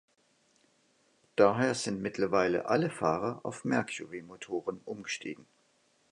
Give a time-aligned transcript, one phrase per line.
[1.35, 5.45] Daher sind mittlerweile alle Fahrer auf Mercury-Motoren umgestiegen.